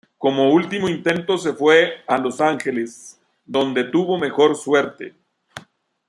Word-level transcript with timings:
Como 0.17 0.51
último 0.51 0.89
intento 0.89 1.37
se 1.37 1.53
fue 1.53 1.93
a 2.07 2.17
Los 2.17 2.41
Ángeles, 2.41 3.21
donde 3.45 3.83
tuvo 3.83 4.17
mejor 4.17 4.55
suerte. 4.55 5.13